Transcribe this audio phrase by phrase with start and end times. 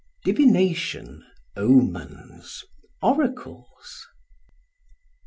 [0.23, 1.23] Divination,
[1.55, 2.65] Omens,
[3.03, 4.07] Oracles.